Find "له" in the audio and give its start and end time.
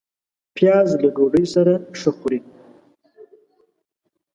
1.01-1.09